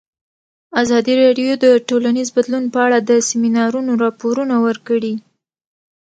[0.81, 5.13] ازادي راډیو د ټولنیز بدلون په اړه د سیمینارونو راپورونه ورکړي.